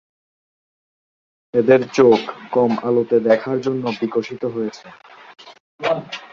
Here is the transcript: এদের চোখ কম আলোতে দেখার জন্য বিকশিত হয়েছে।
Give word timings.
এদের 1.53 1.81
চোখ 1.97 2.19
কম 2.51 2.71
আলোতে 2.83 3.17
দেখার 3.29 3.57
জন্য 3.65 3.83
বিকশিত 3.99 4.43
হয়েছে। 4.55 4.85